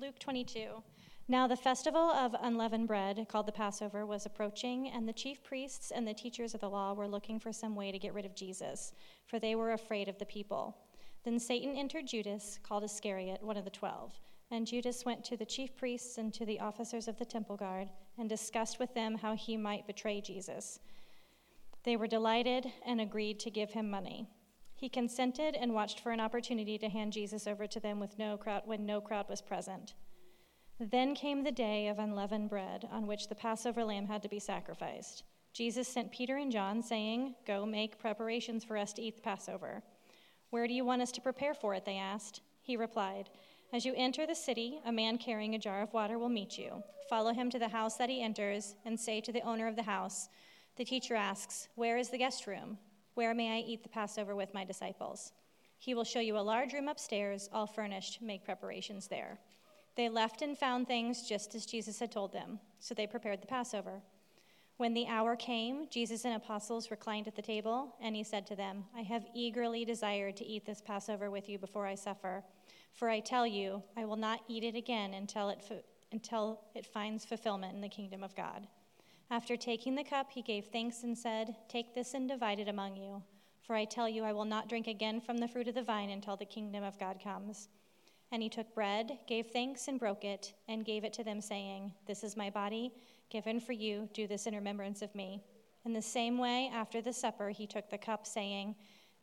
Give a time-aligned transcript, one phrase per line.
[0.00, 0.80] Luke 22.
[1.26, 5.90] Now the festival of unleavened bread, called the Passover, was approaching, and the chief priests
[5.90, 8.36] and the teachers of the law were looking for some way to get rid of
[8.36, 8.92] Jesus,
[9.26, 10.76] for they were afraid of the people.
[11.24, 14.12] Then Satan entered Judas, called Iscariot, one of the twelve.
[14.52, 17.88] And Judas went to the chief priests and to the officers of the temple guard
[18.18, 20.78] and discussed with them how he might betray Jesus.
[21.82, 24.28] They were delighted and agreed to give him money.
[24.78, 28.36] He consented and watched for an opportunity to hand Jesus over to them with no
[28.36, 29.94] crowd, when no crowd was present.
[30.78, 34.38] Then came the day of unleavened bread, on which the Passover lamb had to be
[34.38, 35.24] sacrificed.
[35.52, 39.82] Jesus sent Peter and John, saying, Go make preparations for us to eat the Passover.
[40.50, 41.84] Where do you want us to prepare for it?
[41.84, 42.42] They asked.
[42.62, 43.30] He replied,
[43.72, 46.84] As you enter the city, a man carrying a jar of water will meet you.
[47.10, 49.82] Follow him to the house that he enters, and say to the owner of the
[49.82, 50.28] house,
[50.76, 52.78] The teacher asks, Where is the guest room?
[53.18, 55.32] Where may I eat the Passover with my disciples?
[55.80, 58.22] He will show you a large room upstairs, all furnished.
[58.22, 59.40] Make preparations there.
[59.96, 63.48] They left and found things just as Jesus had told them, so they prepared the
[63.48, 64.02] Passover.
[64.76, 68.54] When the hour came, Jesus and apostles reclined at the table, and he said to
[68.54, 72.44] them, I have eagerly desired to eat this Passover with you before I suffer.
[72.92, 76.86] For I tell you, I will not eat it again until it, fu- until it
[76.86, 78.68] finds fulfillment in the kingdom of God.
[79.30, 82.96] After taking the cup, he gave thanks and said, Take this and divide it among
[82.96, 83.22] you.
[83.60, 86.08] For I tell you, I will not drink again from the fruit of the vine
[86.08, 87.68] until the kingdom of God comes.
[88.32, 91.92] And he took bread, gave thanks, and broke it, and gave it to them, saying,
[92.06, 92.92] This is my body
[93.30, 94.08] given for you.
[94.14, 95.42] Do this in remembrance of me.
[95.84, 98.74] In the same way, after the supper, he took the cup, saying,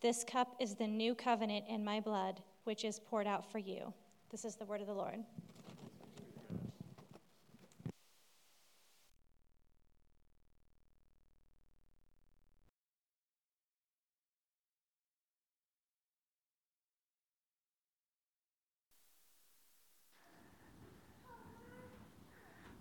[0.02, 3.92] This cup is the new covenant in my blood, which is poured out for you.
[4.30, 5.24] This is the word of the Lord.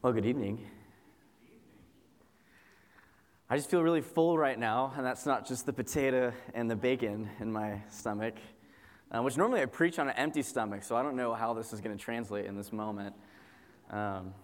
[0.04, 0.60] Well, good evening.
[3.48, 6.76] I just feel really full right now, and that's not just the potato and the
[6.76, 8.34] bacon in my stomach,
[9.10, 11.72] uh, which normally I preach on an empty stomach, so I don't know how this
[11.72, 13.14] is going to translate in this moment.
[13.88, 14.34] Um,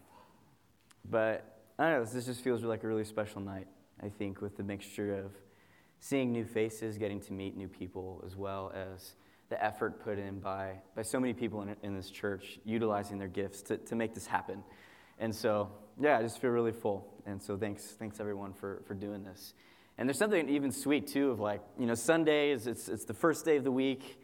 [1.10, 3.66] but I don't know, this just feels like a really special night,
[4.02, 5.32] I think, with the mixture of
[5.98, 9.12] seeing new faces, getting to meet new people, as well as
[9.50, 13.28] the effort put in by, by so many people in, in this church utilizing their
[13.28, 14.64] gifts to, to make this happen.
[15.20, 15.68] And so,
[16.00, 17.06] yeah, I just feel really full.
[17.26, 19.52] And so thanks, thanks everyone for, for doing this.
[19.98, 23.44] And there's something even sweet too of like, you know, Sundays, it's, it's the first
[23.44, 24.18] day of the week,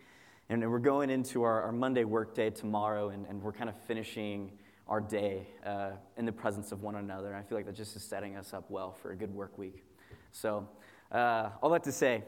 [0.48, 3.76] and we're going into our, our Monday work day tomorrow, and, and we're kind of
[3.86, 4.52] finishing
[4.88, 7.28] our day uh, in the presence of one another.
[7.28, 9.58] And I feel like that just is setting us up well for a good work
[9.58, 9.84] week.
[10.32, 10.66] So,
[11.12, 12.24] uh, all that to say,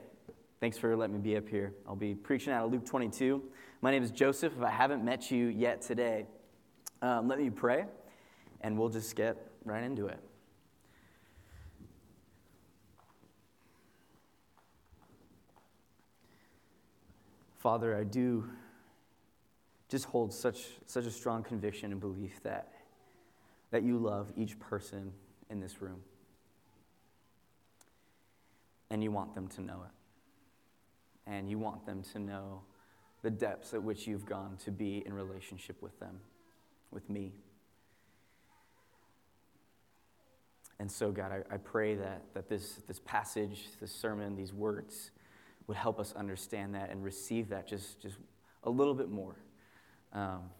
[0.60, 1.72] thanks for letting me be up here.
[1.88, 3.42] I'll be preaching out of Luke 22.
[3.80, 4.52] My name is Joseph.
[4.58, 6.26] If I haven't met you yet today,
[7.00, 7.86] um, let me pray
[8.60, 10.20] and we'll just get right into it.
[17.58, 18.48] Father, I do
[19.88, 22.72] just hold such, such a strong conviction and belief that,
[23.70, 25.12] that you love each person
[25.50, 26.00] in this room.
[28.90, 31.30] And you want them to know it.
[31.30, 32.62] And you want them to know
[33.22, 36.20] the depths at which you've gone to be in relationship with them,
[36.90, 37.32] with me.
[40.80, 45.10] And so, God, I, I pray that, that this, this passage, this sermon, these words
[45.66, 48.16] would help us understand that and receive that just, just
[48.64, 49.36] a little bit more.
[50.12, 50.50] Um,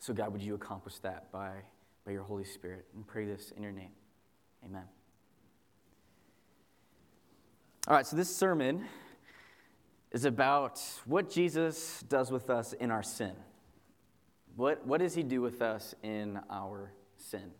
[0.00, 1.52] so, God, would you accomplish that by,
[2.04, 2.86] by your Holy Spirit?
[2.94, 3.92] And pray this in your name.
[4.64, 4.84] Amen.
[7.86, 8.84] All right, so this sermon
[10.10, 13.32] is about what Jesus does with us in our sin.
[14.56, 17.52] What, what does he do with us in our sin?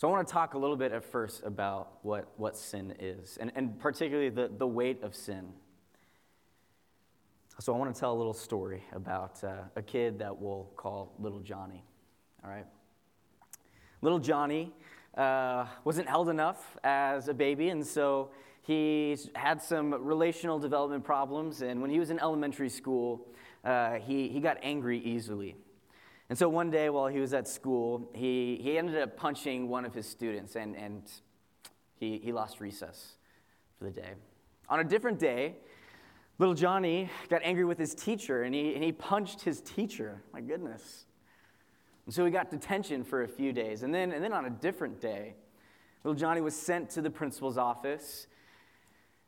[0.00, 3.36] So I want to talk a little bit at first about what, what sin is,
[3.38, 5.52] and, and particularly the, the weight of sin.
[7.58, 11.12] So I want to tell a little story about uh, a kid that we'll call
[11.18, 11.84] Little Johnny.
[12.42, 12.64] All right?
[14.00, 14.72] Little Johnny
[15.18, 18.30] uh, wasn't held enough as a baby, and so
[18.62, 21.60] he had some relational development problems.
[21.60, 23.28] And when he was in elementary school,
[23.66, 25.56] uh, he, he got angry easily.
[26.30, 29.84] And so one day while he was at school, he, he ended up punching one
[29.84, 31.02] of his students and, and
[31.96, 33.14] he, he lost recess
[33.76, 34.12] for the day.
[34.68, 35.56] On a different day,
[36.38, 40.22] little Johnny got angry with his teacher and he, and he punched his teacher.
[40.32, 41.06] My goodness.
[42.06, 43.82] And so he got detention for a few days.
[43.82, 45.34] And then, and then on a different day,
[46.04, 48.28] little Johnny was sent to the principal's office.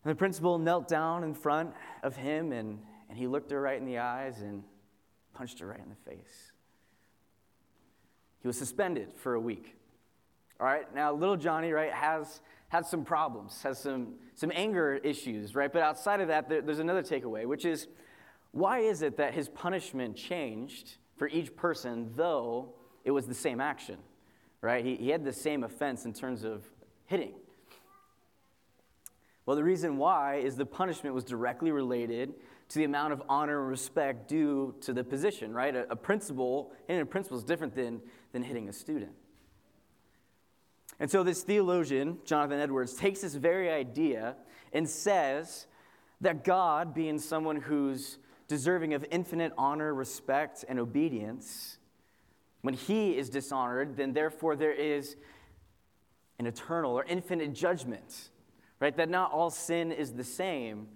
[0.05, 1.75] And the principal knelt down in front
[2.05, 2.79] of him and,
[3.09, 4.63] and he looked her right in the eyes and
[5.35, 6.52] punched her right in the face.
[8.43, 9.77] He was suspended for a week.
[10.61, 15.55] All right, now little Johnny, right, has, had some problems, has some, some anger issues,
[15.55, 15.73] right?
[15.73, 17.89] But outside of that, there, there's another takeaway, which is
[18.51, 22.75] why is it that his punishment changed for each person, though
[23.05, 23.97] it was the same action,
[24.61, 24.85] right?
[24.85, 26.65] He, he had the same offense in terms of
[27.07, 27.35] hitting.
[29.47, 32.35] Well, the reason why is the punishment was directly related
[32.73, 35.77] to the amount of honor and respect due to the position, right?
[35.77, 38.01] A, a principal, hitting a principal is different than,
[38.33, 39.13] than hitting a student.
[40.99, 44.37] And so this theologian, Jonathan Edwards, takes this very idea
[44.73, 45.67] and says
[46.23, 48.17] that God, being someone who's
[48.49, 51.79] deserving of infinite honor, respect, and obedience,
[52.63, 55.17] when he is dishonored, then therefore there is
[56.39, 58.31] an eternal or infinite judgment,
[58.81, 58.97] right?
[58.97, 60.89] That not all sin is the same,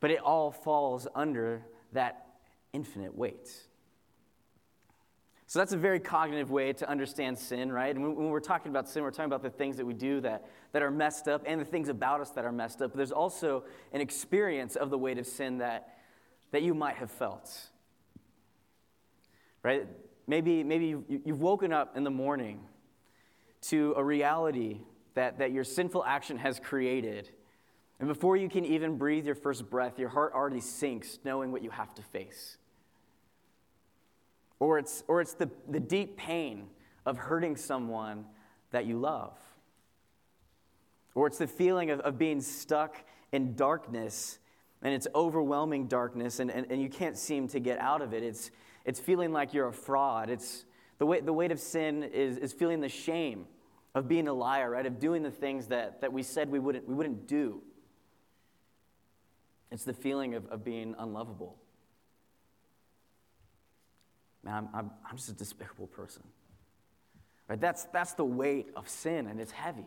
[0.00, 1.62] but it all falls under
[1.92, 2.26] that
[2.72, 3.50] infinite weight.
[5.50, 7.92] So that's a very cognitive way to understand sin, right?
[7.92, 10.46] And when we're talking about sin, we're talking about the things that we do that,
[10.70, 12.92] that are messed up and the things about us that are messed up.
[12.92, 15.98] But there's also an experience of the weight of sin that,
[16.52, 17.50] that you might have felt,
[19.64, 19.88] right?
[20.28, 22.60] Maybe, maybe you've woken up in the morning
[23.62, 24.82] to a reality
[25.14, 27.28] that, that your sinful action has created.
[28.00, 31.62] And before you can even breathe your first breath, your heart already sinks knowing what
[31.62, 32.56] you have to face
[34.60, 36.68] or it's, or it's the, the deep pain
[37.04, 38.26] of hurting someone
[38.70, 39.36] that you love,
[41.14, 42.94] or it's the feeling of, of being stuck
[43.32, 44.38] in darkness
[44.82, 48.22] and it's overwhelming darkness and, and, and you can't seem to get out of it.
[48.22, 48.50] It's,
[48.84, 50.30] it's feeling like you're a fraud.
[50.30, 50.64] It's
[50.98, 53.46] the, weight, the weight of sin is, is feeling the shame
[53.94, 54.86] of being a liar, right?
[54.86, 57.60] Of doing the things that, that we said we wouldn't, we wouldn't do.
[59.70, 61.56] It's the feeling of, of being unlovable
[64.44, 66.22] man, I'm, I'm, I'm just a despicable person.
[67.48, 67.60] Right?
[67.60, 69.86] That's, that's the weight of sin, and it's heavy.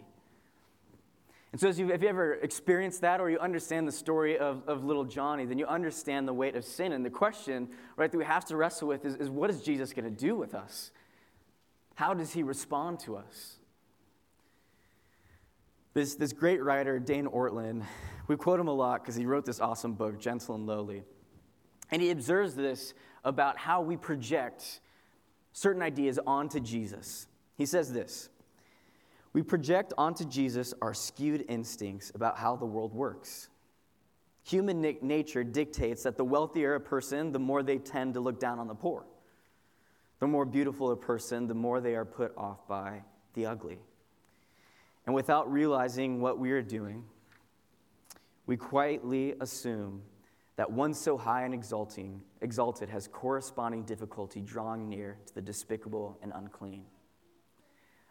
[1.52, 4.84] And so, you, if you ever experienced that or you understand the story of, of
[4.84, 6.92] little Johnny, then you understand the weight of sin.
[6.94, 9.94] And the question, right, that we have to wrestle with is, is what is Jesus
[9.94, 10.92] going to do with us?
[11.96, 13.58] How does he respond to us?
[15.94, 17.84] This, this great writer, Dane Ortlund,
[18.28, 21.04] we quote him a lot because he wrote this awesome book, Gentle and Lowly.
[21.92, 24.80] And he observes this about how we project
[25.52, 27.28] certain ideas onto Jesus.
[27.56, 28.30] He says this
[29.34, 33.50] We project onto Jesus our skewed instincts about how the world works.
[34.46, 38.40] Human na- nature dictates that the wealthier a person, the more they tend to look
[38.40, 39.06] down on the poor.
[40.20, 43.04] The more beautiful a person, the more they are put off by
[43.36, 43.78] the ugly.
[45.06, 47.04] And without realizing what we are doing,
[48.46, 50.02] we quietly assume
[50.56, 56.18] that one so high and exalting, exalted has corresponding difficulty drawing near to the despicable
[56.22, 56.86] and unclean.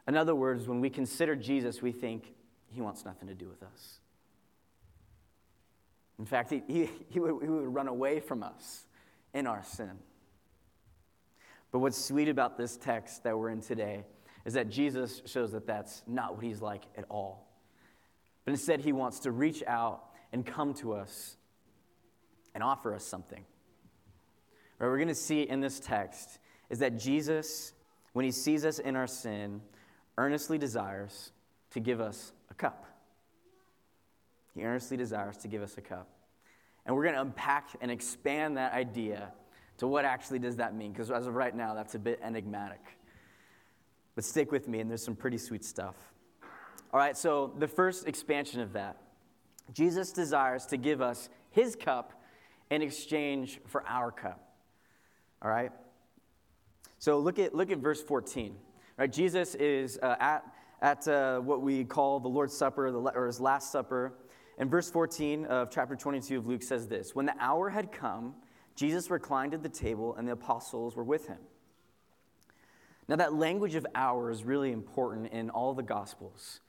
[0.08, 2.34] In other words, when we consider Jesus, we think
[2.66, 4.00] he wants nothing to do with us.
[6.18, 8.86] In fact, he, he, he, would, he would run away from us
[9.32, 9.92] in our sin.
[11.70, 14.04] But what's sweet about this text that we're in today
[14.44, 17.46] is that Jesus shows that that's not what he's like at all.
[18.44, 21.36] But instead, he wants to reach out and come to us
[22.54, 23.44] and offer us something.
[24.78, 26.38] What we're going to see in this text
[26.70, 27.72] is that Jesus,
[28.14, 29.60] when he sees us in our sin,
[30.18, 31.32] earnestly desires
[31.70, 32.86] to give us a cup.
[34.54, 36.08] He earnestly desires to give us a cup.
[36.84, 39.32] And we're going to unpack and expand that idea
[39.78, 42.80] to what actually does that mean, because as of right now, that's a bit enigmatic.
[44.14, 45.96] But stick with me, and there's some pretty sweet stuff.
[46.92, 48.98] All right, so the first expansion of that
[49.72, 52.12] Jesus desires to give us his cup
[52.70, 54.40] in exchange for our cup.
[55.40, 55.70] All right?
[56.98, 58.54] So look at, look at verse 14.
[58.98, 59.12] Right?
[59.12, 60.44] Jesus is uh, at,
[60.80, 64.14] at uh, what we call the Lord's Supper, the, or his Last Supper.
[64.58, 68.34] And verse 14 of chapter 22 of Luke says this When the hour had come,
[68.74, 71.38] Jesus reclined at the table, and the apostles were with him.
[73.12, 76.60] Now, that language of hour is really important in all the Gospels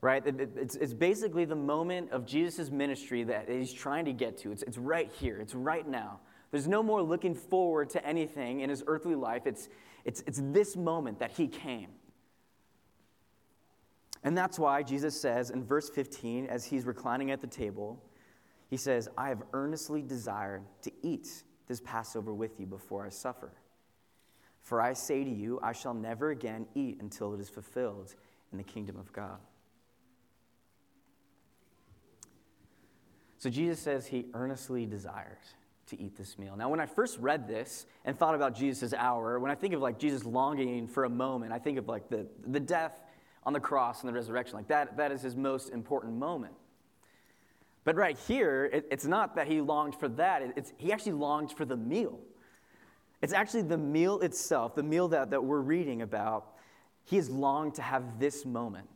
[0.00, 0.22] right?
[0.24, 4.52] It's, it's basically the moment of Jesus' ministry that he's trying to get to.
[4.52, 6.20] It's, it's right here, it's right now.
[6.50, 9.42] There's no more looking forward to anything in his earthly life.
[9.44, 9.68] It's,
[10.04, 11.88] it's, it's this moment that he came.
[14.24, 18.02] And that's why Jesus says in verse 15, as he's reclining at the table,
[18.70, 21.28] he says, I have earnestly desired to eat
[21.68, 23.52] this Passover with you before I suffer.
[24.62, 28.14] For I say to you, I shall never again eat until it is fulfilled
[28.52, 29.38] in the kingdom of God.
[33.38, 35.54] So Jesus says he earnestly desires
[35.86, 36.56] to eat this meal.
[36.56, 39.80] Now, when I first read this and thought about Jesus' hour, when I think of
[39.80, 43.00] like Jesus longing for a moment, I think of like the, the death
[43.44, 44.56] on the cross and the resurrection.
[44.56, 46.54] Like that, that is his most important moment.
[47.84, 51.52] But right here, it, it's not that he longed for that, it's, he actually longed
[51.52, 52.18] for the meal.
[53.22, 56.54] It's actually the meal itself, the meal that, that we're reading about.
[57.04, 58.88] He has longed to have this moment.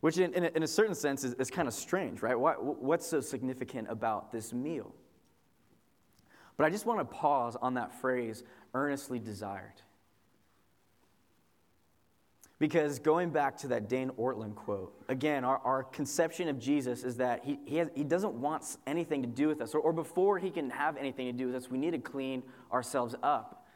[0.00, 2.38] Which, in, in, a, in a certain sense, is, is kind of strange, right?
[2.38, 4.94] Why, what's so significant about this meal?
[6.56, 9.82] But I just want to pause on that phrase, earnestly desired.
[12.58, 17.16] Because going back to that Dane Ortlund quote, again, our, our conception of Jesus is
[17.18, 20.38] that he, he, has, he doesn't want anything to do with us, or, or before
[20.38, 23.66] he can have anything to do with us, we need to clean ourselves up.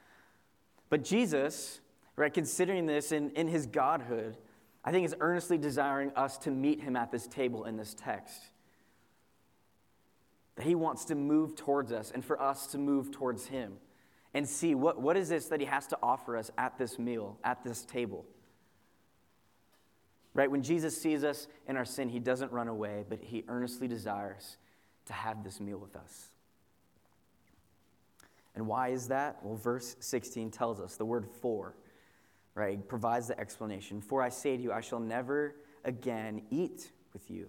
[0.91, 1.81] But Jesus,
[2.17, 4.37] right, considering this in, in his godhood,
[4.85, 8.43] I think is earnestly desiring us to meet him at this table in this text.
[10.57, 13.75] That he wants to move towards us and for us to move towards him
[14.35, 17.39] and see what, what is this that he has to offer us at this meal,
[17.45, 18.27] at this table.
[20.35, 20.51] Right?
[20.51, 24.57] When Jesus sees us in our sin, he doesn't run away, but he earnestly desires
[25.07, 26.29] to have this meal with us.
[28.55, 29.39] And why is that?
[29.43, 31.75] Well, verse 16 tells us the word for,
[32.55, 32.87] right?
[32.87, 34.01] Provides the explanation.
[34.01, 37.49] For I say to you, I shall never again eat with you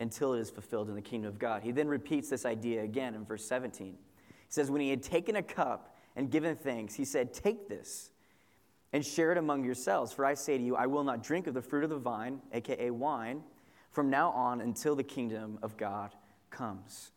[0.00, 1.62] until it is fulfilled in the kingdom of God.
[1.62, 3.86] He then repeats this idea again in verse 17.
[3.86, 3.96] He
[4.48, 8.10] says, When he had taken a cup and given thanks, he said, Take this
[8.92, 10.12] and share it among yourselves.
[10.12, 12.40] For I say to you, I will not drink of the fruit of the vine,
[12.52, 13.42] aka wine,
[13.90, 16.14] from now on until the kingdom of God
[16.50, 17.12] comes.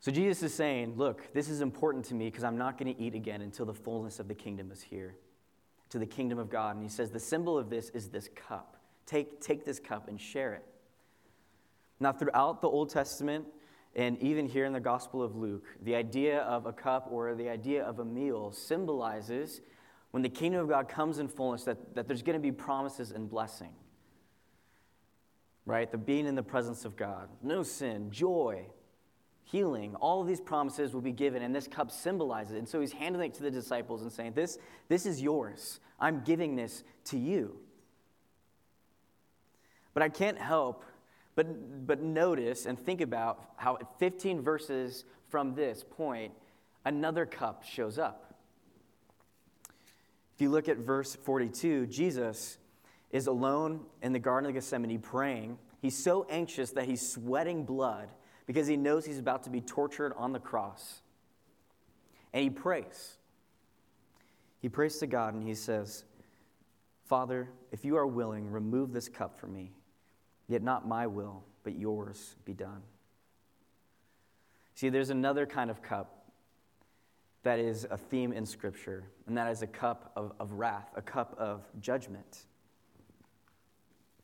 [0.00, 3.00] So Jesus is saying, Look, this is important to me because I'm not going to
[3.00, 5.16] eat again until the fullness of the kingdom is here,
[5.90, 6.76] to the kingdom of God.
[6.76, 8.76] And he says, The symbol of this is this cup.
[9.06, 10.64] Take, take this cup and share it.
[12.00, 13.46] Now, throughout the Old Testament,
[13.98, 17.48] and even here in the Gospel of Luke, the idea of a cup or the
[17.48, 19.60] idea of a meal symbolizes
[20.12, 23.10] when the kingdom of God comes in fullness that, that there's going to be promises
[23.10, 23.72] and blessing.
[25.66, 25.90] Right?
[25.90, 28.66] The being in the presence of God, no sin, joy,
[29.42, 32.58] healing, all of these promises will be given, and this cup symbolizes it.
[32.58, 35.80] And so he's handing it to the disciples and saying, This, this is yours.
[35.98, 37.58] I'm giving this to you.
[39.92, 40.84] But I can't help
[41.38, 46.32] but, but notice and think about how 15 verses from this point,
[46.84, 48.34] another cup shows up.
[50.34, 52.58] If you look at verse 42, Jesus
[53.12, 55.58] is alone in the Garden of Gethsemane praying.
[55.80, 58.08] He's so anxious that he's sweating blood
[58.48, 61.02] because he knows he's about to be tortured on the cross.
[62.32, 63.16] And he prays.
[64.58, 66.02] He prays to God and he says,
[67.04, 69.70] Father, if you are willing, remove this cup from me.
[70.48, 72.82] Yet not my will, but yours be done.
[74.74, 76.18] See, there's another kind of cup
[77.42, 81.02] that is a theme in Scripture, and that is a cup of, of wrath, a
[81.02, 82.44] cup of judgment.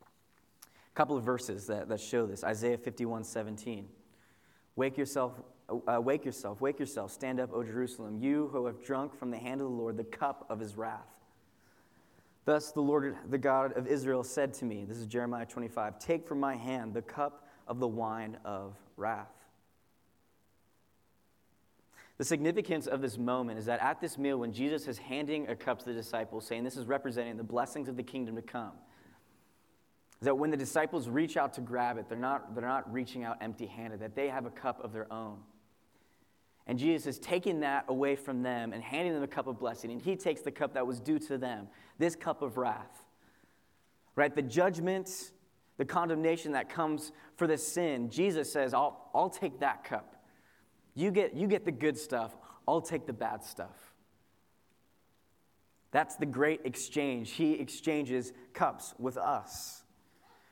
[0.03, 3.89] A couple of verses that, that show this Isaiah 51 17.
[4.77, 9.17] Wake yourself, uh, wake yourself, wake yourself, stand up, O Jerusalem, you who have drunk
[9.19, 11.07] from the hand of the Lord the cup of his wrath.
[12.45, 16.27] Thus the Lord, the God of Israel, said to me, This is Jeremiah 25, Take
[16.27, 19.33] from my hand the cup of the wine of wrath.
[22.17, 25.57] The significance of this moment is that at this meal, when Jesus is handing a
[25.57, 28.73] cup to the disciples, saying this is representing the blessings of the kingdom to come,
[30.21, 33.39] that when the disciples reach out to grab it, they're not, they're not reaching out
[33.41, 35.39] empty handed, that they have a cup of their own.
[36.67, 39.91] And Jesus is taking that away from them and handing them a cup of blessing.
[39.91, 41.69] And he takes the cup that was due to them,
[41.99, 43.05] this cup of wrath.
[44.17, 44.35] Right?
[44.35, 45.33] The judgment,
[45.77, 48.09] the condemnation that comes for the sin.
[48.11, 50.25] Jesus says, I'll, I'll take that cup.
[50.95, 52.35] You get, you get the good stuff,
[52.67, 53.93] I'll take the bad stuff.
[55.91, 57.33] That's the great exchange.
[57.33, 59.83] He exchanges cups with us.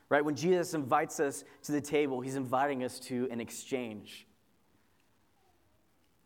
[0.09, 0.23] Right?
[0.23, 4.27] When Jesus invites us to the table, he's inviting us to an exchange.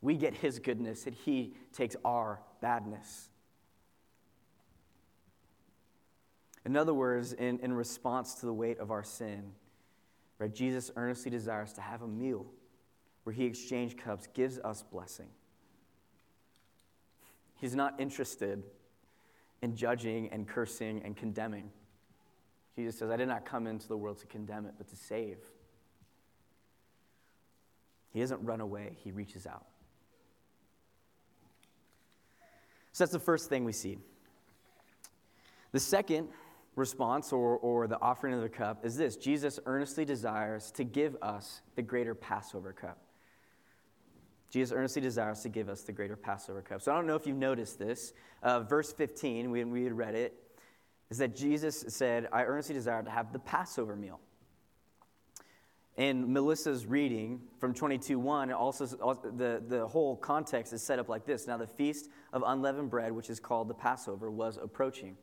[0.02, 3.30] We get his goodness, and he takes our badness.
[6.66, 9.54] In other words, in, in response to the weight of our sin,
[10.38, 12.46] right, Jesus earnestly desires to have a meal
[13.24, 15.30] where he exchanged cups, gives us blessing.
[17.56, 18.64] He's not interested
[19.62, 21.72] in judging and cursing and condemning.
[22.76, 25.40] Jesus says, I did not come into the world to condemn it, but to save.
[28.14, 29.66] He doesn't run away, he reaches out.
[32.98, 34.00] So that's the first thing we see.
[35.72, 36.30] The second
[36.76, 41.16] response or, or the offering of the cup is this Jesus earnestly desires to give
[41.22, 42.98] us the greater Passover cup.
[44.50, 46.82] Jesus earnestly desires to give us the greater Passover cup.
[46.82, 48.14] So I don't know if you've noticed this.
[48.42, 50.34] Uh, verse 15, we, we had read it,
[51.12, 54.20] is that Jesus said, I earnestly desire to have the Passover meal.
[55.98, 61.48] In Melissa's reading from 22:1, also the, the whole context is set up like this.
[61.48, 65.18] Now the feast of unleavened bread, which is called the Passover, was approaching.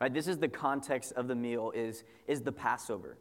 [0.00, 0.12] Right?
[0.12, 3.18] This is the context of the meal is, is the Passover.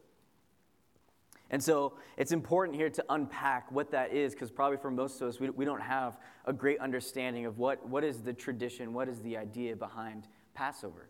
[1.52, 5.30] And so it's important here to unpack what that is, because probably for most of
[5.30, 9.10] us, we, we don't have a great understanding of what, what is the tradition, what
[9.10, 11.10] is the idea behind Passover.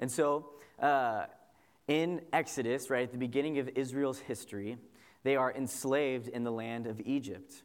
[0.00, 0.48] And so
[0.80, 1.26] uh,
[1.88, 4.78] in Exodus, right, at the beginning of Israel's history,
[5.24, 7.62] they are enslaved in the land of Egypt.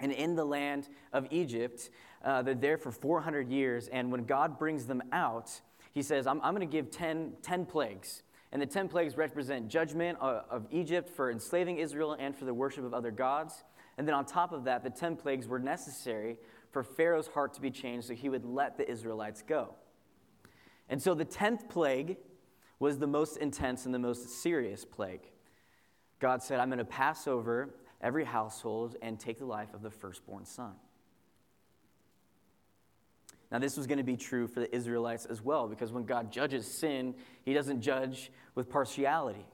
[0.00, 1.90] And in the land of Egypt,
[2.24, 3.88] uh, they're there for 400 years.
[3.88, 5.50] And when God brings them out,
[5.92, 8.22] he says, I'm, I'm going to give 10, 10 plagues.
[8.52, 12.54] And the 10 plagues represent judgment of, of Egypt for enslaving Israel and for the
[12.54, 13.64] worship of other gods.
[13.98, 16.38] And then on top of that, the 10 plagues were necessary
[16.70, 19.74] for Pharaoh's heart to be changed so he would let the Israelites go.
[20.88, 22.16] And so the 10th plague
[22.78, 25.30] was the most intense and the most serious plague.
[26.20, 29.90] God said, I'm going to pass over every household and take the life of the
[29.90, 30.72] firstborn son.
[33.50, 36.30] Now, this was going to be true for the Israelites as well, because when God
[36.30, 39.44] judges sin, he doesn't judge with partiality.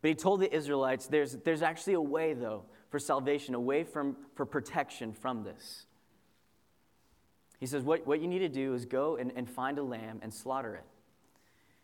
[0.00, 3.82] But he told the Israelites there's, there's actually a way, though, for salvation, a way
[3.82, 5.86] from, for protection from this.
[7.58, 10.20] He says, What, what you need to do is go and, and find a lamb
[10.22, 10.84] and slaughter it.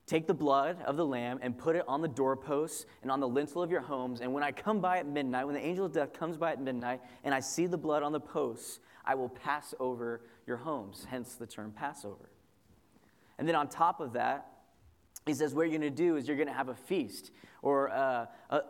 [0.09, 3.29] Take the blood of the lamb and put it on the doorposts and on the
[3.29, 4.23] lintel of your homes.
[4.23, 6.61] And when I come by at midnight, when the angel of death comes by at
[6.63, 11.07] midnight, and I see the blood on the posts, I will pass over your homes,
[11.11, 12.31] hence the term Passover.
[13.39, 14.47] And then on top of that,
[15.27, 17.91] he says, What you're going to do is you're going to have a feast or
[17.91, 18.63] uh, a, a,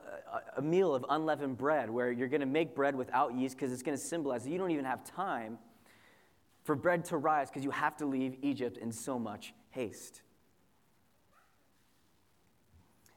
[0.56, 3.84] a, meal of unleavened bread where you're going to make bread without yeast because it's
[3.84, 5.56] going to symbolize that you don't even have time
[6.64, 10.22] for bread to rise because you have to leave Egypt in so much haste.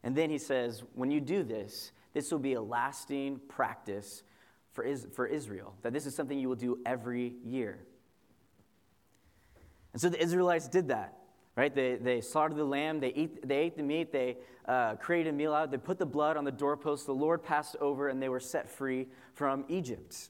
[0.04, 4.24] And then he says, when you do this, this will be a lasting practice
[4.74, 7.80] for, Is- for Israel, that this is something you will do every year.
[9.94, 11.18] And so the Israelites did that,
[11.56, 11.74] right?
[11.74, 15.34] They, they slaughtered the lamb, they, eat, they ate the meat, they uh, created a
[15.34, 18.30] meal out, they put the blood on the doorpost, the Lord passed over, and they
[18.30, 20.30] were set free from Egypt.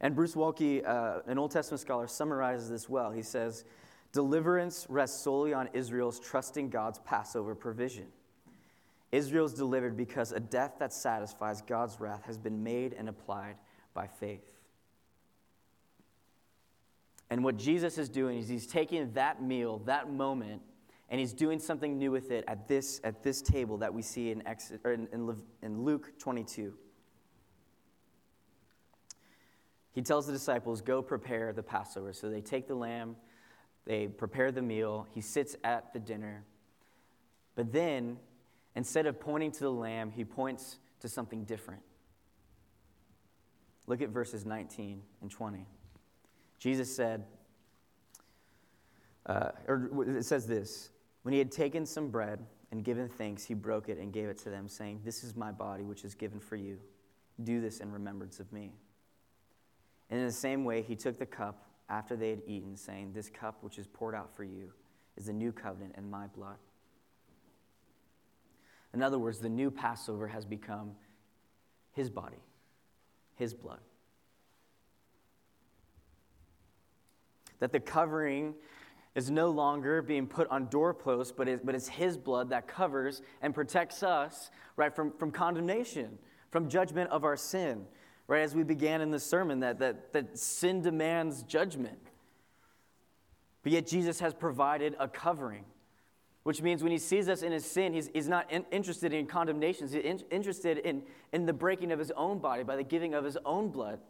[0.00, 3.10] And Bruce Waltke, uh, an Old Testament scholar, summarizes this well.
[3.10, 3.64] He says,
[4.14, 8.06] Deliverance rests solely on Israel's trusting God's Passover provision.
[9.10, 13.56] Israel is delivered because a death that satisfies God's wrath has been made and applied
[13.92, 14.44] by faith.
[17.28, 20.62] And what Jesus is doing is he's taking that meal, that moment,
[21.08, 24.30] and he's doing something new with it at this, at this table that we see
[24.30, 26.72] in, Exodus, in, in, in Luke 22.
[29.90, 32.12] He tells the disciples, Go prepare the Passover.
[32.12, 33.16] So they take the lamb,
[33.86, 35.06] they prepare the meal.
[35.14, 36.44] He sits at the dinner.
[37.54, 38.18] But then,
[38.74, 41.82] instead of pointing to the lamb, he points to something different.
[43.86, 45.66] Look at verses 19 and 20.
[46.58, 47.24] Jesus said,
[49.26, 50.90] uh, or it says this
[51.22, 54.38] When he had taken some bread and given thanks, he broke it and gave it
[54.38, 56.78] to them, saying, This is my body, which is given for you.
[57.42, 58.72] Do this in remembrance of me.
[60.10, 63.28] And in the same way, he took the cup after they had eaten, saying, This
[63.28, 64.72] cup which is poured out for you
[65.16, 66.56] is the new covenant in my blood.
[68.92, 70.92] In other words, the new Passover has become
[71.92, 72.42] his body,
[73.34, 73.80] his blood.
[77.58, 78.54] That the covering
[79.14, 83.22] is no longer being put on doorposts, but, it, but it's his blood that covers
[83.42, 86.18] and protects us, right, from, from condemnation,
[86.50, 87.86] from judgment of our sin
[88.26, 88.42] right?
[88.42, 91.98] As we began in the sermon, that, that, that sin demands judgment.
[93.62, 95.64] But yet Jesus has provided a covering,
[96.42, 99.26] which means when he sees us in his sin, he's, he's not in, interested in
[99.26, 99.92] condemnations.
[99.92, 103.24] He's in, interested in, in the breaking of his own body by the giving of
[103.24, 104.00] his own blood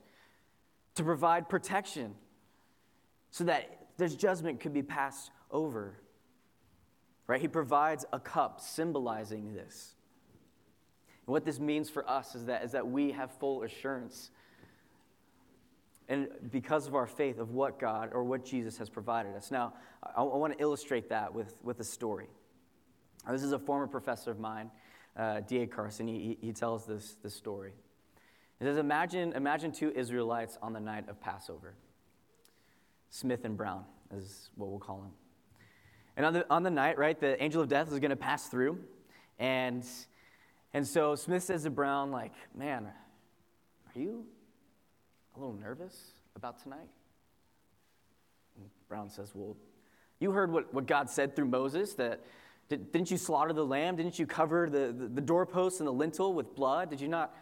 [0.97, 2.15] to provide protection
[3.31, 5.95] so that this judgment could be passed over.
[7.27, 7.41] Right?
[7.41, 9.95] He provides a cup symbolizing this.
[11.27, 14.31] And what this means for us is that, is that we have full assurance.
[16.09, 19.51] And because of our faith of what God or what Jesus has provided us.
[19.51, 22.29] Now, I, I want to illustrate that with, with a story.
[23.31, 24.71] This is a former professor of mine,
[25.17, 25.67] uh, D.A.
[25.67, 26.07] Carson.
[26.07, 27.73] He, he tells this, this story.
[28.59, 31.75] He says, imagine, imagine two Israelites on the night of Passover.
[33.09, 33.85] Smith and Brown
[34.15, 35.13] is what we'll call them.
[36.17, 38.49] And on the, on the night, right, the angel of death is going to pass
[38.49, 38.79] through.
[39.39, 39.85] And,
[40.75, 44.27] and so Smith says to Brown, like, man, are you
[45.37, 46.91] a little nervous about tonight?
[48.57, 49.57] And Brown says, well,
[50.19, 52.25] you heard what, what God said through Moses that
[52.69, 53.95] did, not you slaughter the lamb?
[53.95, 56.91] Didn't you cover the, the, the doorposts and the lintel with blood?
[56.91, 57.33] Did you not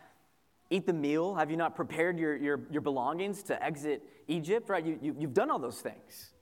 [0.68, 1.34] eat the meal?
[1.34, 4.68] Have you not prepared your, your, your belongings to exit Egypt?
[4.68, 4.84] Right?
[4.84, 6.32] You, you, you've done all those things.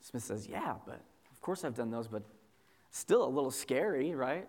[0.00, 2.22] Smith says, Yeah, but of course I've done those, but
[2.90, 4.48] still a little scary, right?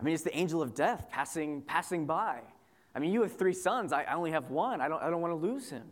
[0.00, 2.40] I mean, it's the angel of death passing, passing by.
[2.94, 3.92] I mean, you have three sons.
[3.92, 4.80] I, I only have one.
[4.80, 5.84] I don't, I don't want to lose him.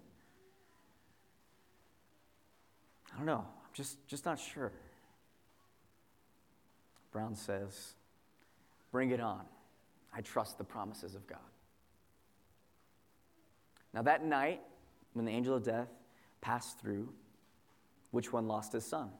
[3.12, 3.44] I don't know.
[3.44, 4.72] I'm just, just not sure.
[7.10, 7.94] Brown says,
[8.90, 9.40] Bring it on.
[10.14, 11.38] I trust the promises of God.
[13.94, 14.60] Now, that night,
[15.14, 15.88] when the angel of death
[16.42, 17.08] passed through,
[18.10, 19.10] which one lost his son?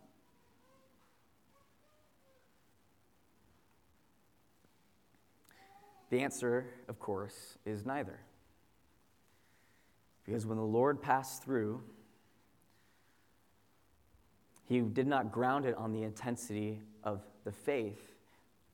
[6.12, 8.20] The answer, of course, is neither.
[10.26, 11.80] Because when the Lord passed through,
[14.66, 18.12] he did not ground it on the intensity of the faith,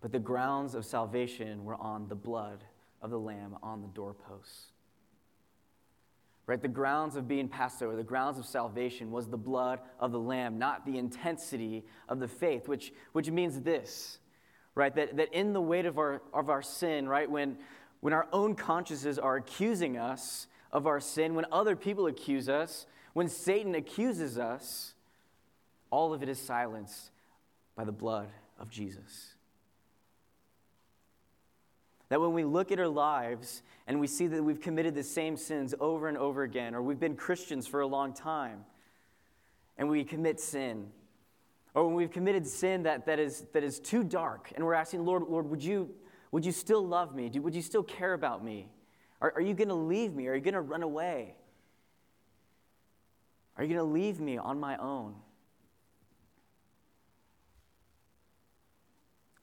[0.00, 2.64] but the grounds of salvation were on the blood
[3.02, 4.72] of the Lamb on the doorposts.
[6.46, 6.60] Right?
[6.60, 10.18] The grounds of being passed over, the grounds of salvation was the blood of the
[10.18, 14.18] Lamb, not the intensity of the faith, which, which means this,
[14.78, 14.94] right?
[14.94, 17.58] That, that in the weight of our, of our sin, right, when,
[18.00, 22.86] when our own consciences are accusing us of our sin, when other people accuse us,
[23.12, 24.94] when Satan accuses us,
[25.90, 27.10] all of it is silenced
[27.74, 29.34] by the blood of Jesus.
[32.08, 35.36] That when we look at our lives and we see that we've committed the same
[35.36, 38.64] sins over and over again, or we've been Christians for a long time,
[39.76, 40.86] and we commit sin,
[41.78, 45.04] or when we've committed sin that, that, is, that is too dark, and we're asking,
[45.04, 45.90] Lord, Lord, would you,
[46.32, 47.30] would you still love me?
[47.38, 48.68] would you still care about me?
[49.20, 50.26] Are, are you going to leave me?
[50.26, 51.36] Are you going to run away?
[53.56, 55.14] Are you going to leave me on my own?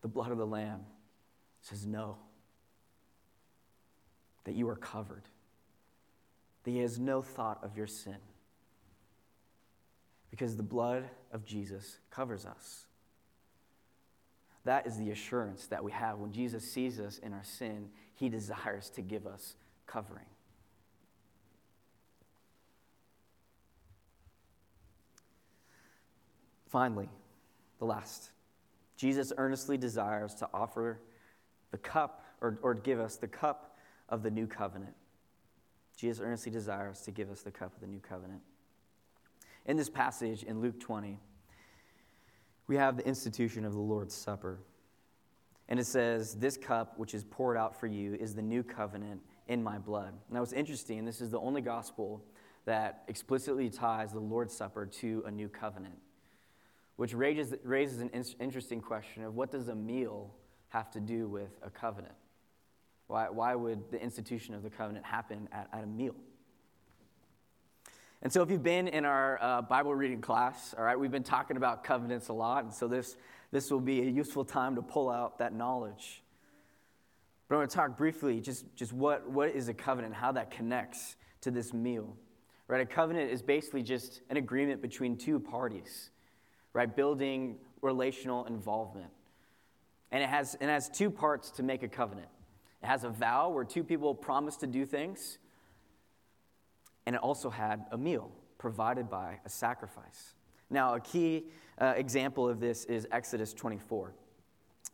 [0.01, 0.81] The blood of the Lamb
[1.61, 2.17] says no
[4.43, 5.23] that you are covered,
[6.63, 8.17] that He has no thought of your sin.
[10.29, 12.85] Because the blood of Jesus covers us.
[14.63, 16.17] That is the assurance that we have.
[16.17, 20.25] When Jesus sees us in our sin, He desires to give us covering.
[26.67, 27.09] Finally,
[27.79, 28.31] the last.
[28.95, 31.01] Jesus earnestly desires to offer
[31.71, 33.75] the cup or, or give us the cup
[34.07, 34.95] of the new covenant.
[35.97, 38.41] Jesus earnestly desires to give us the cup of the new covenant.
[39.65, 41.19] In this passage in Luke 20,
[42.67, 44.59] we have the institution of the Lord's Supper.
[45.67, 49.21] And it says, This cup which is poured out for you is the new covenant
[49.47, 50.13] in my blood.
[50.29, 52.23] Now, what's interesting, this is the only gospel
[52.65, 55.97] that explicitly ties the Lord's Supper to a new covenant,
[56.95, 60.33] which raises, raises an interesting question of what does a meal
[60.69, 62.15] have to do with a covenant?
[63.07, 66.15] Why, why would the institution of the covenant happen at, at a meal?
[68.25, 71.21] And so, if you've been in our uh, Bible reading class, all right, we've been
[71.21, 73.17] talking about covenants a lot, and so this,
[73.51, 76.23] this will be a useful time to pull out that knowledge.
[77.47, 80.49] But I want to talk briefly just, just what, what is a covenant, how that
[80.49, 82.17] connects to this meal.
[82.67, 82.81] Right?
[82.81, 86.09] A covenant is basically just an agreement between two parties,
[86.73, 86.95] right?
[86.95, 89.11] Building relational involvement.
[90.11, 92.29] And it has, it has two parts to make a covenant.
[92.81, 95.37] It has a vow where two people promise to do things.
[97.05, 100.33] And it also had a meal provided by a sacrifice.
[100.69, 101.45] Now, a key
[101.79, 104.13] uh, example of this is Exodus 24.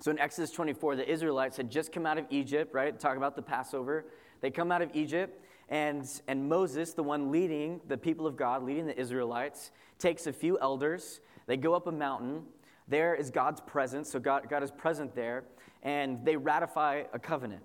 [0.02, 3.00] So in Exodus 24, the Israelites had just come out of Egypt, right?
[3.00, 4.06] Talk about the Passover.
[4.41, 8.63] They come out of Egypt, and, and Moses, the one leading the people of God,
[8.63, 11.21] leading the Israelites, takes a few elders.
[11.45, 12.43] They go up a mountain.
[12.88, 15.43] There is God's presence, so God, God is present there,
[15.84, 17.62] and they ratify a covenant.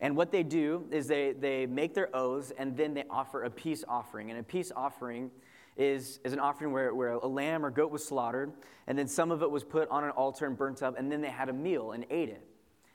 [0.00, 3.50] And what they do is they, they make their oaths and then they offer a
[3.50, 4.30] peace offering.
[4.30, 5.30] And a peace offering
[5.76, 8.52] is, is an offering where, where a lamb or goat was slaughtered,
[8.86, 11.20] and then some of it was put on an altar and burnt up, and then
[11.20, 12.42] they had a meal and ate it.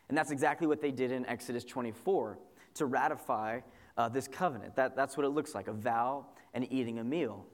[0.09, 2.37] And that's exactly what they did in Exodus 24
[2.75, 3.61] to ratify
[3.97, 4.75] uh, this covenant.
[4.75, 7.45] That, that's what it looks like a vow and eating a meal.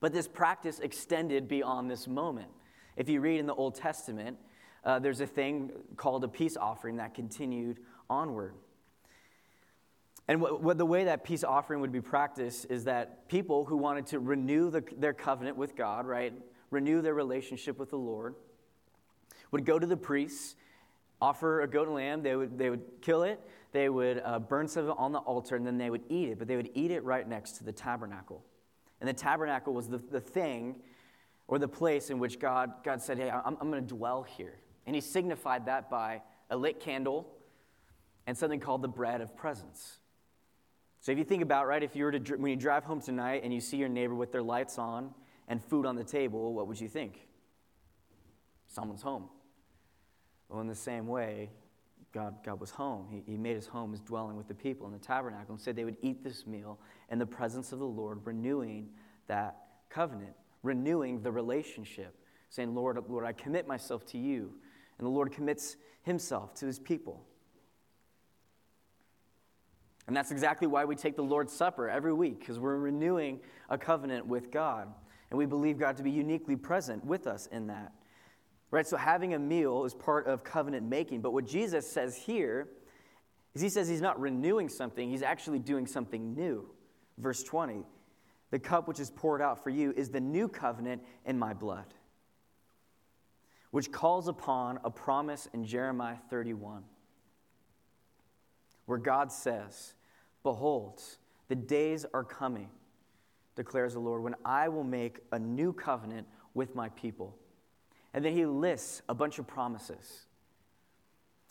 [0.00, 2.48] But this practice extended beyond this moment.
[2.96, 4.36] If you read in the Old Testament,
[4.84, 7.78] uh, there's a thing called a peace offering that continued
[8.10, 8.54] onward.
[10.28, 13.76] And what, what the way that peace offering would be practiced is that people who
[13.76, 16.34] wanted to renew the, their covenant with God, right,
[16.70, 18.34] renew their relationship with the Lord,
[19.50, 20.54] would go to the priests,
[21.20, 23.40] offer a goat and lamb, they would, they would kill it,
[23.72, 26.28] they would uh, burn some of it on the altar, and then they would eat
[26.28, 28.44] it, but they would eat it right next to the tabernacle.
[29.00, 30.76] And the tabernacle was the, the thing
[31.46, 34.58] or the place in which God, God said, Hey, I'm, I'm going to dwell here.
[34.86, 37.26] And he signified that by a lit candle
[38.28, 40.00] and something called the bread of presence.
[41.00, 43.40] So if you think about, right, if you were to, when you drive home tonight
[43.42, 45.14] and you see your neighbor with their lights on
[45.48, 47.26] and food on the table, what would you think?
[48.66, 49.30] Someone's home.
[50.50, 51.48] Well, in the same way,
[52.12, 53.06] God, God was home.
[53.10, 55.74] He, he made his home his dwelling with the people in the tabernacle and said
[55.74, 56.78] they would eat this meal
[57.10, 58.90] in the presence of the Lord, renewing
[59.26, 59.56] that
[59.88, 62.14] covenant, renewing the relationship,
[62.50, 64.52] saying, Lord, Lord, I commit myself to you.
[64.98, 67.24] And the Lord commits himself to his people.
[70.08, 73.76] And that's exactly why we take the Lord's Supper every week, because we're renewing a
[73.76, 74.88] covenant with God.
[75.30, 77.92] And we believe God to be uniquely present with us in that.
[78.70, 78.86] Right?
[78.86, 81.20] So having a meal is part of covenant making.
[81.20, 82.68] But what Jesus says here
[83.54, 86.70] is he says he's not renewing something, he's actually doing something new.
[87.18, 87.84] Verse 20
[88.50, 91.92] The cup which is poured out for you is the new covenant in my blood,
[93.72, 96.84] which calls upon a promise in Jeremiah 31,
[98.86, 99.92] where God says,
[100.42, 101.02] Behold,
[101.48, 102.68] the days are coming,
[103.56, 107.36] declares the Lord, when I will make a new covenant with my people
[108.14, 110.26] and then he lists a bunch of promises.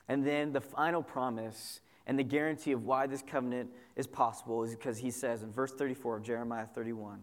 [0.08, 4.72] And then the final promise and the guarantee of why this covenant is possible is
[4.72, 7.22] because he says in verse 34 of Jeremiah 31,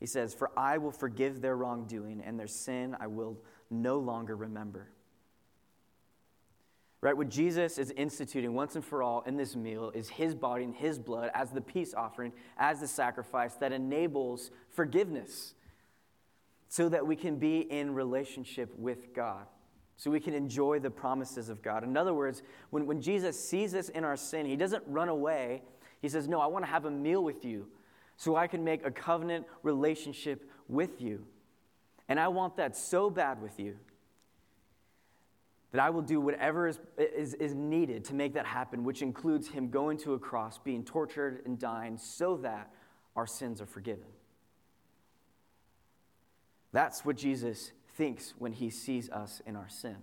[0.00, 3.38] he says, For I will forgive their wrongdoing, and their sin I will
[3.70, 4.90] no longer remember.
[7.04, 7.14] Right?
[7.14, 10.74] What Jesus is instituting once and for all in this meal is his body and
[10.74, 15.52] his blood as the peace offering, as the sacrifice that enables forgiveness
[16.70, 19.44] so that we can be in relationship with God,
[19.98, 21.84] so we can enjoy the promises of God.
[21.84, 25.60] In other words, when, when Jesus sees us in our sin, he doesn't run away.
[26.00, 27.66] He says, No, I want to have a meal with you
[28.16, 31.26] so I can make a covenant relationship with you.
[32.08, 33.76] And I want that so bad with you
[35.74, 39.48] that I will do whatever is, is, is, needed to make that happen, which includes
[39.48, 42.70] him going to a cross, being tortured and dying so that
[43.16, 44.04] our sins are forgiven.
[46.70, 49.96] That's what Jesus thinks when he sees us in our sin.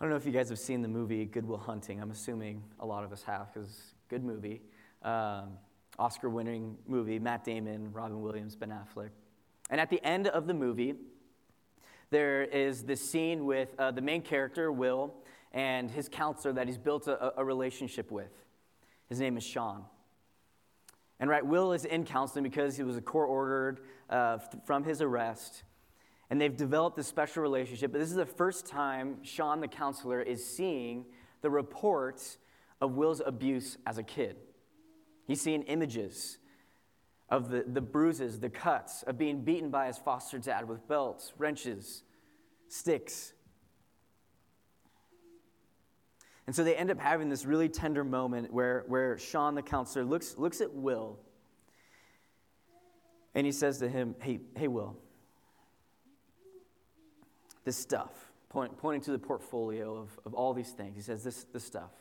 [0.00, 2.00] I don't know if you guys have seen the movie Good Will Hunting.
[2.00, 4.62] I'm assuming a lot of us have because good movie.
[5.02, 5.54] Um,
[5.98, 9.10] Oscar winning movie, Matt Damon, Robin Williams, Ben Affleck.
[9.72, 10.94] And at the end of the movie,
[12.10, 15.14] there is this scene with uh, the main character, Will,
[15.50, 18.30] and his counselor that he's built a, a relationship with.
[19.08, 19.86] His name is Sean.
[21.18, 23.80] And right, Will is in counseling because he was a court ordered
[24.10, 25.62] uh, from his arrest.
[26.28, 27.92] And they've developed this special relationship.
[27.92, 31.06] But this is the first time Sean, the counselor, is seeing
[31.40, 32.36] the reports
[32.82, 34.36] of Will's abuse as a kid.
[35.26, 36.36] He's seeing images
[37.32, 41.32] of the, the bruises, the cuts, of being beaten by his foster dad with belts,
[41.38, 42.02] wrenches,
[42.68, 43.32] sticks.
[46.46, 50.04] And so they end up having this really tender moment where, where Sean, the counselor,
[50.04, 51.18] looks, looks at Will
[53.34, 54.98] and he says to him, Hey, hey Will,
[57.64, 61.44] this stuff, point, pointing to the portfolio of, of all these things, he says, this,
[61.44, 61.92] this stuff,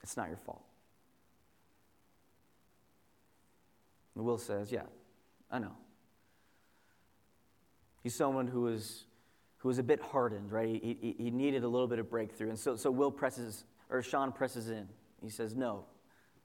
[0.00, 0.62] it's not your fault.
[4.14, 4.82] Will says, Yeah,
[5.50, 5.72] I know.
[8.02, 9.04] He's someone who is
[9.62, 10.68] who was a bit hardened, right?
[10.68, 12.48] He, he, he, needed a little bit of breakthrough.
[12.48, 14.88] And so, so Will presses, or Sean presses in.
[15.22, 15.84] He says, No,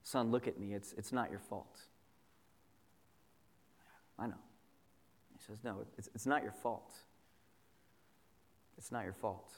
[0.03, 0.75] son, look at me.
[0.75, 1.79] It's, it's not your fault.
[4.19, 4.35] I know.
[5.33, 6.93] He says, No, it's, it's not your fault.
[8.77, 9.51] It's not your fault.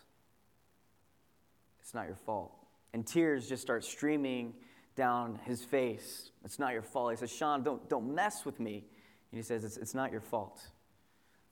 [1.81, 2.53] It's not your fault.
[2.93, 4.53] And tears just start streaming
[4.95, 6.31] down his face.
[6.43, 7.11] It's not your fault.
[7.11, 8.85] He says, Sean, don't, don't mess with me.
[9.31, 10.61] And he says, It's, it's not your fault.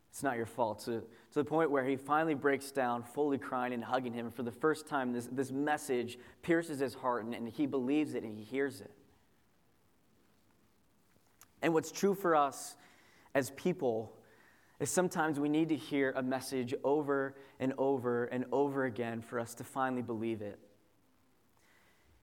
[0.10, 0.80] It's not your fault.
[0.86, 4.32] To, to the point where he finally breaks down, fully crying and hugging him.
[4.32, 8.24] For the first time, this, this message pierces his heart, and, and he believes it
[8.24, 8.92] and he hears it.
[11.62, 12.76] And what's true for us
[13.36, 14.14] as people
[14.80, 19.40] is sometimes we need to hear a message over and over and over again for
[19.40, 20.60] us to finally believe it.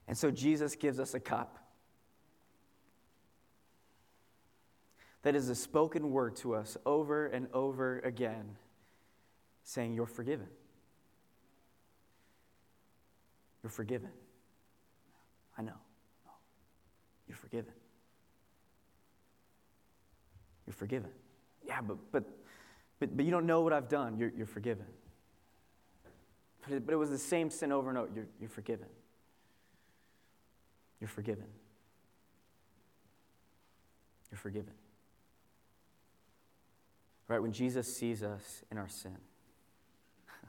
[0.06, 1.58] And so Jesus gives us a cup
[5.22, 8.56] that is a spoken word to us over and over again,
[9.62, 10.46] saying, You're forgiven.
[13.62, 14.10] You're forgiven.
[15.56, 15.72] I know.
[17.26, 17.72] You're forgiven.
[20.66, 21.10] You're forgiven.
[21.66, 22.24] Yeah, but, but,
[23.00, 24.18] but, but you don't know what I've done.
[24.18, 24.84] You're, you're forgiven.
[26.62, 28.10] But it, but it was the same sin over and over.
[28.14, 28.86] You're, you're forgiven.
[31.04, 31.44] You're forgiven.
[34.30, 34.72] You're forgiven.
[37.28, 37.42] Right?
[37.42, 39.18] When Jesus sees us in our sin,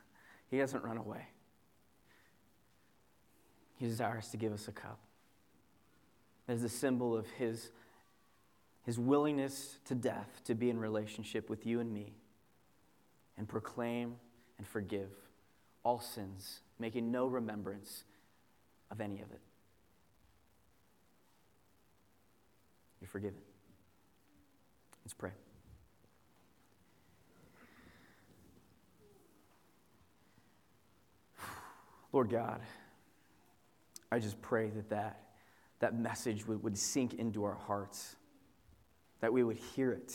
[0.50, 1.28] he doesn't run away.
[3.76, 4.98] He desires to give us a cup.
[6.48, 7.70] As a symbol of his,
[8.86, 12.14] his willingness to death to be in relationship with you and me
[13.38, 14.16] and proclaim
[14.58, 15.10] and forgive
[15.84, 18.06] all sins, making no remembrance
[18.90, 19.42] of any of it.
[23.06, 23.40] You're forgiven.
[25.04, 25.30] Let's pray.
[32.12, 32.62] Lord God,
[34.12, 35.22] I just pray that that,
[35.82, 38.16] that message would, would sink into our hearts,
[39.20, 40.12] that we would hear it.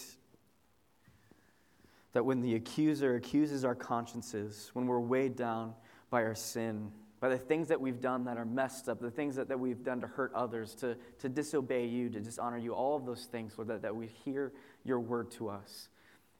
[2.13, 5.75] That when the accuser accuses our consciences, when we're weighed down
[6.11, 9.37] by our sin, by the things that we've done that are messed up, the things
[9.37, 12.97] that, that we've done to hurt others, to, to disobey you, to dishonor you, all
[12.97, 14.53] of those things, Lord, that, that we hear
[14.85, 15.89] your word to us.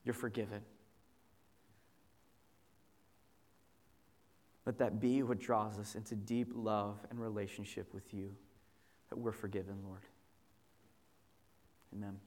[0.03, 0.61] You're forgiven.
[4.65, 8.31] Let that be what draws us into deep love and relationship with you,
[9.09, 10.01] that we're forgiven, Lord.
[11.95, 12.17] Amen.